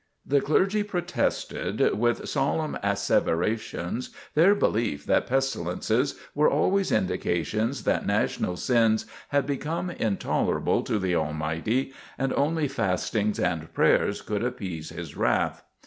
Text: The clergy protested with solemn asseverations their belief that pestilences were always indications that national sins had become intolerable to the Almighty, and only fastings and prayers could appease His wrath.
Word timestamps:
The 0.25 0.41
clergy 0.41 0.81
protested 0.81 1.95
with 1.95 2.27
solemn 2.27 2.75
asseverations 2.81 4.09
their 4.33 4.55
belief 4.55 5.05
that 5.05 5.27
pestilences 5.27 6.15
were 6.33 6.49
always 6.49 6.91
indications 6.91 7.83
that 7.83 8.07
national 8.07 8.57
sins 8.57 9.05
had 9.29 9.45
become 9.45 9.91
intolerable 9.91 10.81
to 10.85 10.97
the 10.97 11.13
Almighty, 11.13 11.93
and 12.17 12.33
only 12.33 12.67
fastings 12.67 13.37
and 13.39 13.71
prayers 13.75 14.23
could 14.23 14.43
appease 14.43 14.89
His 14.89 15.15
wrath. 15.15 15.63